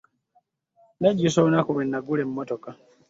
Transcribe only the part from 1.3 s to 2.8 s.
olunaku lwe nagula emmotoka.